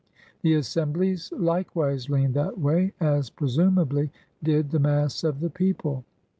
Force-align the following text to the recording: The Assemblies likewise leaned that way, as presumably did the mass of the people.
The 0.41 0.55
Assemblies 0.55 1.31
likewise 1.31 2.09
leaned 2.09 2.33
that 2.33 2.57
way, 2.59 2.91
as 2.99 3.29
presumably 3.29 4.11
did 4.43 4.71
the 4.71 4.79
mass 4.79 5.23
of 5.23 5.41
the 5.41 5.51
people. 5.51 6.03